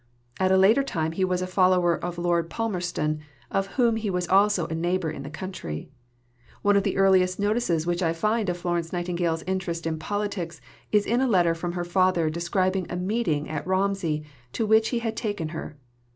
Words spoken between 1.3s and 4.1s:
a follower of Lord Palmerston, of whom he